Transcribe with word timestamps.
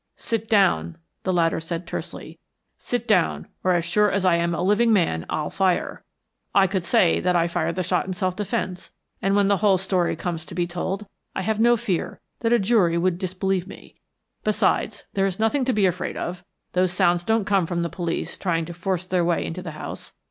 "Sit 0.15 0.49
down," 0.49 0.97
the 1.21 1.31
latter 1.31 1.59
said 1.59 1.85
tersely. 1.85 2.39
"Sit 2.79 3.07
down, 3.07 3.47
or, 3.63 3.73
as 3.73 3.85
sure 3.85 4.09
as 4.09 4.25
I 4.25 4.35
am 4.35 4.55
a 4.55 4.63
living 4.63 4.91
man, 4.91 5.27
I'll 5.29 5.51
fire. 5.51 6.03
I 6.55 6.65
could 6.65 6.83
say 6.83 7.19
that 7.19 7.35
I 7.35 7.47
fired 7.47 7.75
the 7.75 7.83
shot 7.83 8.07
in 8.07 8.13
self 8.13 8.35
defence, 8.35 8.93
and 9.21 9.35
when 9.35 9.47
the 9.47 9.57
whole 9.57 9.77
story 9.77 10.15
comes 10.15 10.43
to 10.47 10.55
be 10.55 10.65
told 10.65 11.05
I 11.35 11.43
have 11.43 11.59
no 11.59 11.77
fear 11.77 12.19
that 12.39 12.51
a 12.51 12.57
jury 12.57 12.97
would 12.97 13.19
disbelieve 13.19 13.67
me. 13.67 13.93
Besides, 14.43 15.03
there 15.13 15.27
is 15.27 15.37
nothing 15.39 15.65
to 15.65 15.73
be 15.73 15.85
afraid 15.85 16.17
of. 16.17 16.43
Those 16.73 16.91
sounds 16.91 17.23
don't 17.23 17.45
come 17.45 17.67
from 17.67 17.83
the 17.83 17.87
police 17.87 18.39
trying 18.39 18.65
to 18.65 18.73
force 18.73 19.05
their 19.05 19.23
way 19.23 19.45
into 19.45 19.61
the 19.61 19.73
house. 19.77 20.13